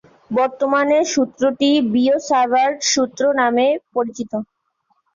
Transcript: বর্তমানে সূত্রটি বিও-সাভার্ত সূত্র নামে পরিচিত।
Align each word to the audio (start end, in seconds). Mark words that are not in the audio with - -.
বর্তমানে 0.31 0.97
সূত্রটি 1.13 1.69
বিও-সাভার্ত 1.93 2.79
সূত্র 2.93 3.23
নামে 3.39 3.65
পরিচিত। 3.93 4.31